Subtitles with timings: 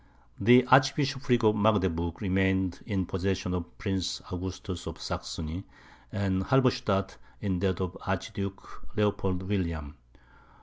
[0.39, 5.63] The archbishopric of Magdeburg remained in possession of Prince Augustus of Saxony,
[6.11, 9.95] and Halberstadt in that of the Archduke Leopold William.